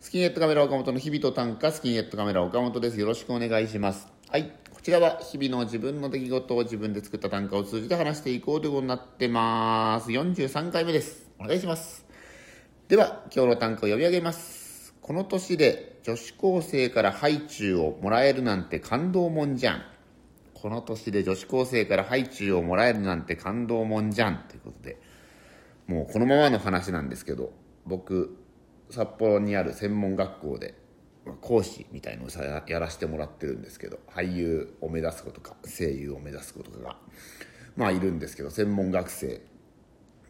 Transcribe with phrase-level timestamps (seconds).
[0.00, 3.00] スキンヘッドカメラ岡本の日々と短歌スキンヘッドカメラ岡本です。
[3.00, 4.06] よろしくお願いします。
[4.28, 4.52] はい。
[4.70, 10.10] こちらは日々の自分の出来事を自分で作った短歌を通じて話していこうということになってます。
[10.10, 11.28] 43回目です。
[11.40, 12.06] お願いします。
[12.86, 14.94] では今日の短歌を読み上げます。
[15.02, 19.82] この年で女子高生からハイチュウをもらえるなんて感動もんじゃん。
[20.54, 24.44] この年で女子高生からハイチュウをもらえるなんて感動もんじゃん。
[24.48, 24.96] ということで
[25.88, 27.50] もうこのままの話なんですけど
[27.84, 28.37] 僕
[28.90, 30.74] 札幌にある専門学校で
[31.40, 32.28] 講師みたいのを
[32.66, 36.96] やらせてもらってるんですけど俳優を目指す子とか声優を目指す子とかが
[37.76, 39.40] まあいるんですけど専門学生。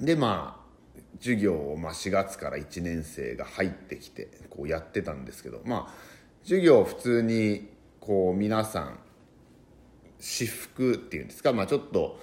[0.00, 0.66] でまあ
[1.18, 5.94] 授業をまあ4月から1年生が入ってきてこうやってたんですけどまあ
[6.42, 7.68] 授業普通に
[8.00, 8.98] こう皆さん
[10.18, 12.20] 私服っていうんですかまあちょっと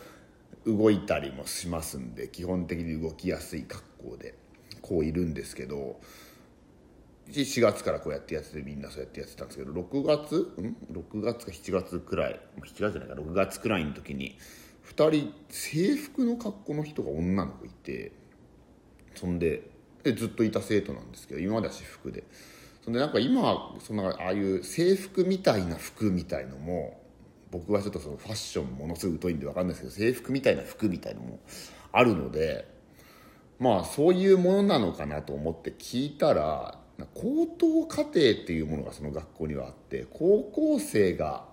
[0.66, 4.36] 動いたりもしますんで基本的に動きやすい格好で
[4.82, 6.00] こういるんですけど
[7.30, 10.54] 4月からこうやってやっててみんなそうやってやってたんですけど6月？
[10.62, 12.40] ん？6月か7月くらい。
[12.58, 13.16] 7月じゃないか。
[13.16, 14.38] 6月くらいの時に
[14.96, 18.12] 2人制服の格好の人が女の子いて
[19.16, 19.70] そんで
[20.04, 22.24] でずっといた生徒なんですけど今までは私服で。
[22.84, 27.00] そんでなんか今そんなああいう制服みたいな服みたいのも
[27.50, 31.40] 僕はちょっとそのファッションものすごい疎いんで分かんないですけど制服みたいな服みたいのも
[31.94, 32.68] あるので
[33.58, 36.78] まあそういうものなのかなと思って聞いたら
[37.14, 41.46] 高等課程っていうものがその学校にはあって高校生が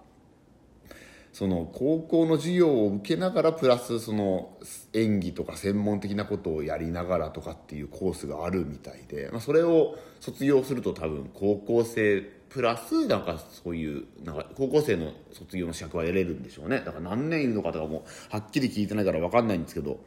[1.32, 4.58] その高校の授業を受けながらプラスその
[4.92, 16.80] 演技とか専門的なことをやりながらとかっていうコースがあるみたいで、まあ、それを卒業すると多分高校生プラスなんかそういうなんか高校生の卒業の資格は得れるんでしょうね。
[16.80, 20.00] だから何年いるのかとかもはっきり聞いてないから分かんないんですけど。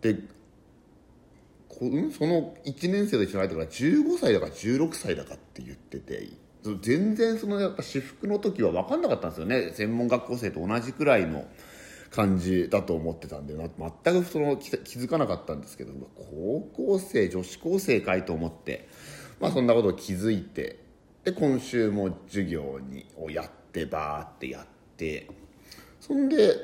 [0.00, 0.16] で
[1.80, 6.28] うん、その1年生と一緒の相手が15歳だか16歳だかって言ってて
[6.80, 9.72] 全然そのやっぱ私服の時は分かんなかったんですよね。
[9.72, 11.46] 専門学校生と同じくらいの
[12.10, 18.86] 感じだと思ってたんで全くその気づかなかったんですけど高校生女子高生かいと思って
[19.40, 20.78] まあそんなことを気づいて
[21.24, 24.66] で今週も授業にをやってバーってやっ
[24.96, 25.26] て
[26.00, 26.54] そんで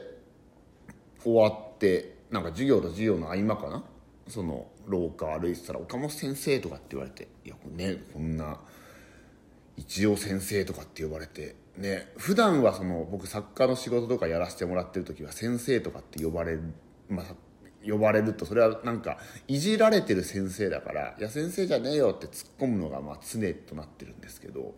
[1.23, 3.83] 終わってなんか授業と授業の合間かな？
[4.29, 8.61] その廊下歩いてたら「岡本先生」とかって言われていやねこんな
[9.77, 16.63] 一応先生とかって呼ばれてね普段はその僕作家の仕事とかやらせてもらってる時は先生とかって呼ばれる
[17.09, 17.27] まあ
[17.87, 24.75] 呼ばれるとそれはなんかいじられてる先生だから「いや先生じゃねえよ」って突っ込むのがまあ常となってるんですけど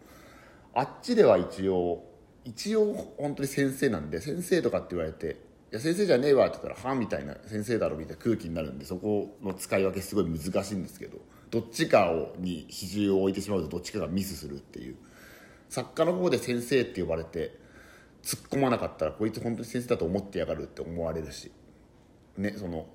[0.74, 2.04] あっちでは一応
[2.44, 5.36] 一応本当に先生なんで先生とかって言われて
[5.72, 11.18] いや先生じゃねえわ」って言ったら「はみたいな「先生だろ」みたいな空気になるんでそこの使い分けすごい難しいんですけど
[11.50, 14.96] どっちかをに比重を置いてしまうとどっちかがミスするっていう
[15.68, 17.56] 作家の方で先生って呼ばれて
[18.22, 21.52] 突っ込まなかったらこいつ本当に先生だと思ってやがるって思われるし
[22.36, 22.86] ねその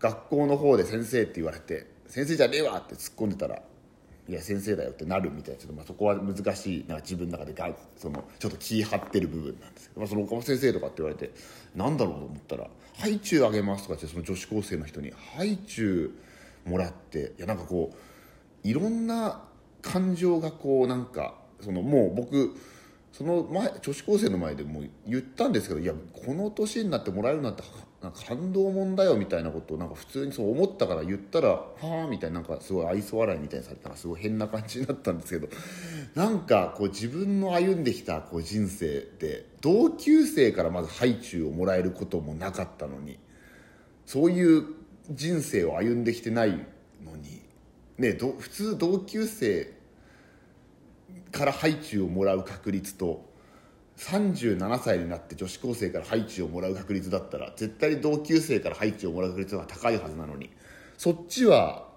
[0.00, 3.62] 学校の方で先生って言われて「先生じゃねえわ!」って突っ込んでたら
[4.28, 11.32] いや先生だよってなるみたいなちょっとまあそこは難しいなんか自分の中でがそのちょっと気張ってる部分なんですけど、まあ、その岡本先生とかって言われて
[11.74, 16.12] なんだろうと思ったら「ハイチュウあげます」とかってその女子高生の人に「ハイチュ
[16.66, 19.42] ウもらって」いやなんかこういろんな
[19.80, 22.54] 感情がこうなんかそのもう僕
[23.12, 27.62] その前女子高生の前でもう言ったんですけどいやこの年になってもらえるなんて
[28.02, 35.48] なんか感動もんだよみたいなことをなんか普通にそう思ったから言ったら はあみたいななんかすごい愛想笑いみたいにされたらすごい変な感じになったんですけど
[36.14, 43.18] なんかこう自分の歩んできたこう人生で同級生からまずハイチュウをもらえることもなかったのに
[44.06, 44.64] そういう
[45.10, 46.50] 人生を歩んできてない
[47.04, 47.42] のに
[47.98, 49.81] ね普通同級生
[51.32, 53.32] からハイチュウをもらう確率と
[53.96, 60.50] 37歳になって女子高生からハイチュウをもらう確率だったら絶対同級生からハイチュウをもらう確率が高いはずなのに
[60.96, 61.88] そっちは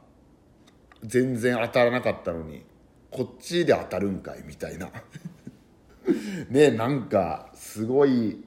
[1.03, 2.63] 全然当たらなかったのに
[3.11, 4.89] こっちで当たるんかいみたいな。
[6.49, 8.43] ねなんかすごい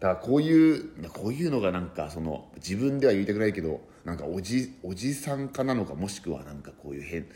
[0.00, 7.26] だからこういうこういうのがなんかその自分では言いたくないけどなんかおじおじさんかなのかもしくはなんかこういう変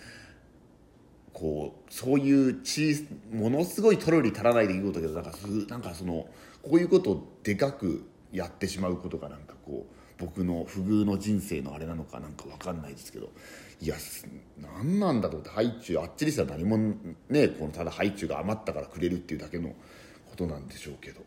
[1.36, 5.32] こうそういうちものすごい取るに足らない出来事だけどなんか
[5.68, 6.26] なんかその
[6.62, 13.28] こういうことをでかくやってしまうことがなんかこう僕の不遇の人生のあれなのかなんか分かんないですけど
[13.82, 13.96] いや
[14.62, 16.78] 何なんだと思ってハイチュウあっちにしたら何も
[17.28, 19.74] ねこのただハイチュウが余ったからくれるっていうだけの
[20.30, 21.20] ことなんでしょうけど。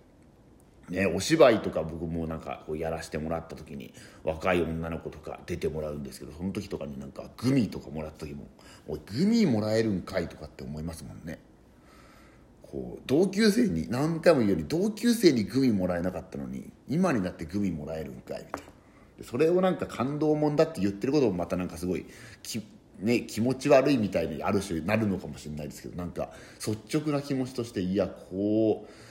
[0.90, 3.94] ね、お芝居とか僕もなんかこうやらせてもらった時に
[4.24, 8.48] 若い女の子とか出てもらうんですけどその時とかになんかグミとかもらった時も
[8.88, 11.40] 「おいグミもらえるんかい」とかって思いますもんね。
[12.64, 19.24] こう同級生に何回も言うように同級生にグミもらえなかったのに今になってグミもらえるんかいみたいな。
[19.24, 22.06] それをなんか感動もんだって言ってることもまたなんかすごい
[22.42, 22.62] き
[23.02, 26.32] ね、気持ち悪いみたいにある種なるのかもしれないですけどなんか
[26.66, 29.09] 率直な気持ちとしていやこう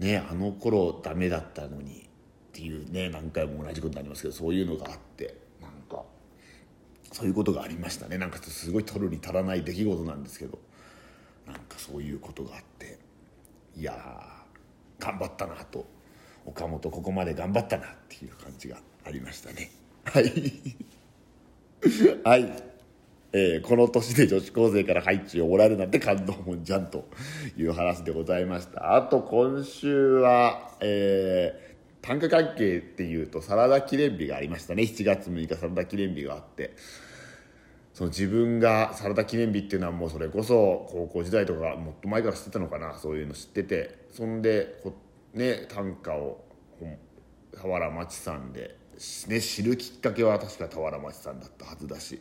[0.00, 6.02] ねあの頃ダメだったのにっていうね何回も同じことになりますけどそういうのがあってなんか
[7.12, 8.18] そういうことがありましたね。
[8.18, 10.58] なんかすごい取るに足らない出来事なんですけど
[11.46, 12.98] なんかそういうことがあって
[13.76, 13.94] いや
[14.98, 15.86] 頑張ったなと。
[16.46, 19.70] 岡本ここまで頑張ったなっていう感じがありましたね。
[20.04, 20.32] はい。
[22.24, 22.69] はい。
[23.32, 27.08] えー、この年で女子高生から配置をもらえるなんて感動もんじゃんと
[27.56, 28.96] いう話でございました。
[28.96, 34.82] あと今週は、えー、短歌関係っていうとサラダ記念日がありましたね。
[34.82, 36.74] 7月6日サラダ記念日があって。
[37.92, 42.94] その自分がサラダ記念日っていうのはもうそれこそ高校時代とかもっと前から知ってたのかな。
[42.94, 44.06] そういうの知ってて。
[44.10, 44.82] そんで
[45.34, 46.44] ね短歌を
[47.56, 48.76] 俵万智さんで、
[49.28, 52.20] ね、知るきっかけは確か俵万智さんだったはずだし。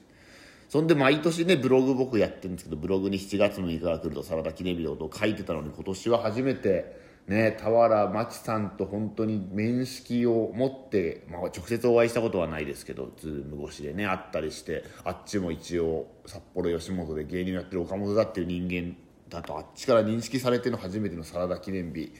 [0.69, 6.95] そんで毎年ねブログ僕やってるんですけどブログに7月6日が来るとサラダ記念日のことを書いてたのに今年は初めて
[7.27, 18.95] ね俵万智さんと本当に面識を持って、まあ、直接お会いしたことはないですけど Zoom 越しでね会ったりしてあっちも一応札幌吉本で芸人やってる岡本だっていう人間
[19.27, 22.13] だとあっちから認識されての初めてのサラダ記念日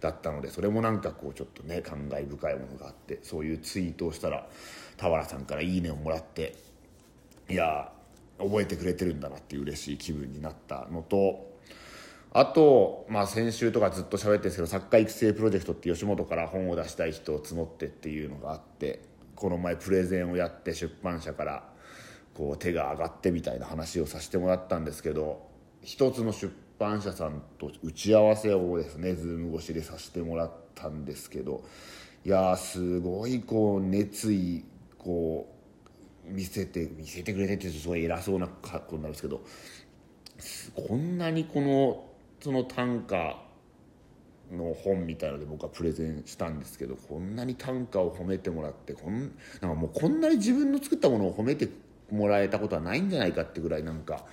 [0.00, 4.46] だったのでそれもなんかこうちょっとね感慨深いものがあってそういうツイートをしたら
[4.96, 6.54] 俵さんから「いいね」をもらって
[7.48, 7.92] いや
[8.38, 11.56] 覚えてくれてるんだなっていう嬉しい気分になったのと
[12.32, 19.00] あと、まあ、先週とかずっと喋ってるんですけど作家育成プロジェクトって吉本から本を出したい人を募ってっていうのがあって
[19.34, 21.64] この前プレゼンをやって出版社から
[22.34, 25.48] こう手が上がってみたいな話をさせてもらったんですけど
[25.82, 31.64] 一つの出版社さんと打ち合わせをですねズーム越しでさせてもらったんですけど
[32.24, 34.64] いやすごいこう熱意
[34.98, 35.55] こう
[36.28, 39.40] 見せて見せてくれてってすごい偉そうな格好になるんですけど
[40.88, 42.04] こんなにこの
[42.40, 43.36] その短歌
[44.52, 51.68] の本みたいので僕はプレゼンしたんですけどこんなに短歌を褒めてもらってこんなんかもうこんなに自分の作ったものを褒めて
[52.10, 54.24] もらえたことはないんじゃないかってぐらいなんか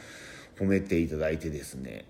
[0.59, 2.05] 褒めていただいてですね。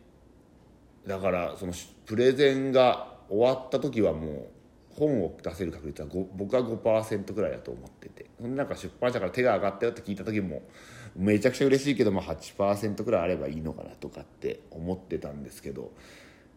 [1.07, 1.73] だからその
[2.05, 4.47] プレゼンが終わった時はもう
[4.95, 8.25] 本を出せる確率は僕は5%ぐらいだと思ってて。
[8.39, 10.63] なんか出版社から手が上がったよって聞いた時も
[11.15, 15.91] めちゃくちゃ嬉しいけども8%ぐらいあればいいのかなとかって思ってたんですけど。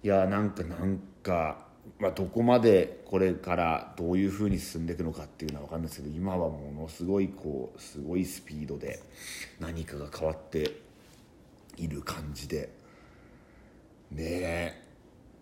[0.02, 1.66] いやなんかなんか、
[1.98, 9.00] まあ、どこまでこれからどういうふうに進んでいくのかっていうのは分かるんですけど今はものすごいこうすごいスピードで
[9.58, 10.70] 何かが変わって
[11.76, 12.70] いる感じで。
[14.12, 14.85] ねえ。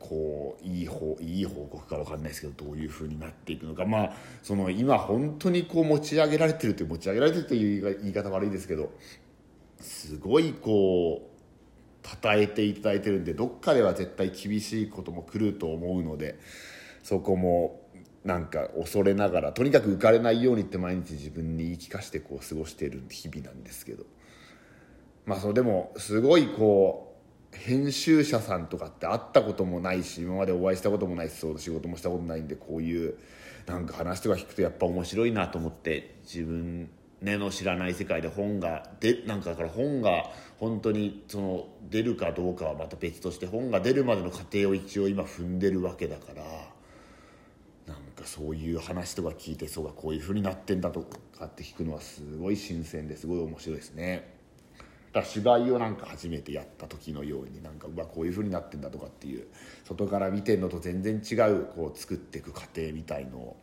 [0.07, 3.87] こういい方いい報告か分かんないですけどどういうふうになっていくのか。
[3.87, 4.13] まあ
[4.43, 8.93] その今本当にこう持ち上げられてるって持ち上げられてるという言い方悪いですけど
[9.81, 11.31] すごいこ
[12.03, 16.39] う称えていただいてるんでどっかでは絶対厳しいことも来ると思うので
[17.03, 17.81] そこも
[18.25, 24.05] なんか恐れながらとにかく浮かれないようにって毎日自分に言い聞かせてこう過ごしている日々なんですけど。
[25.27, 27.14] まあそのでもすごいこう
[27.55, 33.17] 編集者さんとかって会ったこともないし今までお会いしたこともないしそう仕事もしたことないんでこういう
[33.67, 36.91] なんか話とか聞くとやっぱ面白いなと思って自分
[37.23, 46.43] ねの知らない世界で本がでなんかだから本が本当にその出るかどうかはまた別として本が出るまでの過程を一応今踏んでるわけだから
[47.87, 51.01] なんかそういう話とか聞いてそうかこういうふうになってんだと
[51.39, 54.35] かって聞くのはすごい新鮮ですごい面白いですね。
[55.15, 59.47] だ芝居をなんか初めてやった時のようになんかうわこういう風になってんだとかっていう
[59.85, 63.57] 外から見てんのと全然違うこう作っていく過程みたいのを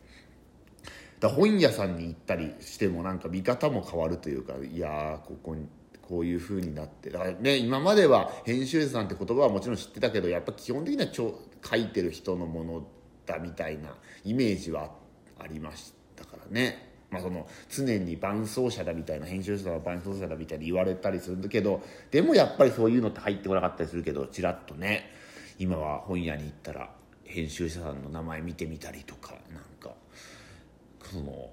[1.19, 5.67] だ本屋さんに行ったりしてもなんか見方も変わるというかいやここに
[6.01, 12.87] こういう風になってだからね今までは編集者さんって言葉はもちろん知ってたけどやっぱ基本的には書いてる人のもの
[13.25, 13.89] だみたいな
[14.23, 14.89] イメージは
[15.37, 16.90] ありましたからね。
[17.11, 25.11] まあ、その常に伴奏者だみたいな編集者は伴奏者だみたいに言われたりするんだけどでもやっぱりそういうのって入ってこなかったりするけどちらっとね
[25.59, 26.89] 今は本屋に行ったら
[27.25, 29.93] 編集者さんの名前見てみたりとかなんか
[31.03, 31.49] その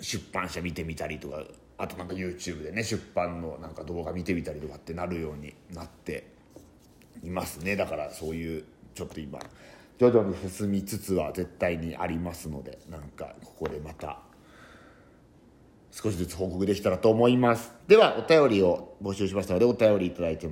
[0.00, 1.44] 出版社見てみたりとか
[1.78, 6.26] あとなんか YouTube でね出版のなんか動画見てみたりとかってなるようになって
[7.22, 7.76] いますね。
[7.76, 8.64] だからそういう
[8.94, 9.38] ちょっと今
[9.98, 14.18] 徐々に進みつつは絶対にありますのでなんかここでまた
[15.92, 17.72] 少しずつ報告できたらと思います。
[17.88, 20.48] ではお便りを募集しましたのでお便りいただいて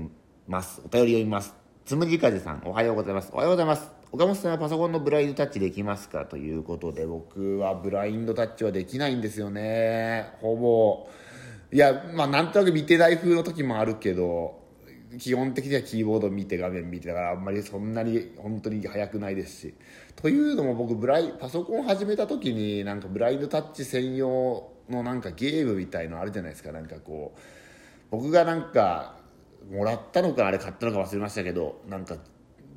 [0.47, 0.83] ます。
[0.85, 1.55] お便り読みます。
[1.85, 3.31] つむじかじさんおはようございます。
[3.33, 3.91] おはようございます。
[4.11, 6.27] 岡本さんはパソコンのブラインドタッチできますか？
[6.27, 10.31] ということで僕はブラインドタッチはできないんですよね。
[10.41, 11.09] ほぼ。
[11.71, 14.67] いやまあなんとなく見てない風の時もあるけど
[15.19, 19.75] 基本的にはキーボード見て画面見てだからあんまりそんなに本当に速くないですし。
[20.17, 26.73] というのも僕ブライパソコン始めた時になんかブラインドタッチ専用のなんかゲームみたいのあるじゃないですか。
[26.73, 27.41] なんかこう
[28.11, 29.17] 僕がなんか
[29.71, 32.17] もらったのかあれ買ったのか忘れましたけどなんか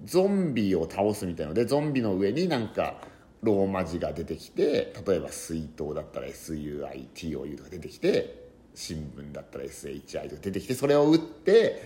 [0.04, 1.54] ゾンビを倒すみたいの。
[1.54, 3.02] でゾンビの上になんか
[3.42, 11.82] ローマ字が出てきて例えば水筒だったら SUITOU とか出てきて新聞だったら SHI とか出てきてそれを打って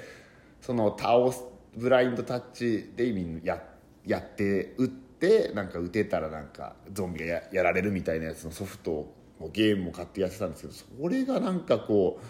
[0.61, 1.43] その倒す
[1.75, 3.13] ブラインドタッチで
[3.43, 3.61] や
[4.05, 9.13] やって打ってなんか打てたらなんかゾンビがややられるみたいなやつのソフトを
[9.53, 12.25] ゲームも買ってやってたんですけどそれがなんかこう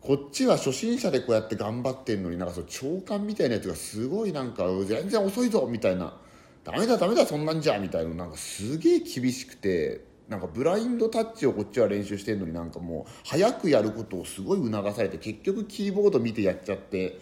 [0.00, 6.16] こっちは初心者でこうやって頑張ってんのになんかその長官みたいなやつがすごいなんか全然遅いぞみたいな
[6.64, 17.18] ダメだダメだそんなんじゃみたいななんかすげえ厳しくてなんかブラインドタッチをこっちは練習してんのになんかもう早くやることをすごい促されて結局キーボード見てやっちゃって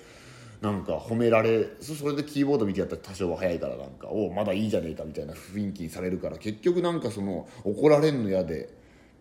[0.60, 8.70] なんか褒められそれでキーボード見てやったら多少は早いからなんかおまだいいじゃねえかみたいな雰囲気にされるから結局なんかその怒られんの嫌で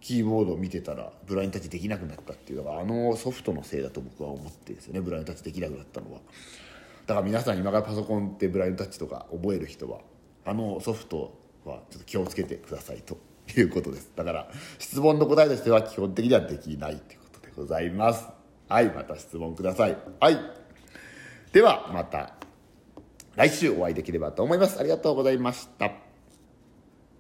[0.06, 5.02] キーボードを見てたらブラインタッチできなくなったっていうのがあのソフトのせいだと僕は思ってですよね。
[5.02, 6.20] ブラインタッチできなくなったのは。
[7.08, 10.02] だから皆さん今からパソコンってブラインドタッチとか覚える人は
[10.46, 11.36] あのソフト
[11.66, 13.18] はちょっと気をつけてくださいと
[13.58, 14.12] いうことです。
[14.16, 14.48] だから
[14.78, 18.28] 質問の答えとしては基本的にはできないということでございます。
[18.70, 18.86] はい。
[18.90, 20.40] また質問くださいはい
[21.52, 22.36] ではまた
[23.36, 24.80] 来週お会いできればと思います。
[24.80, 26.05] ありがとうございました。